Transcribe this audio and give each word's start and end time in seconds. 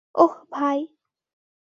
ওহ, 0.15 0.33
ভাই। 0.51 0.79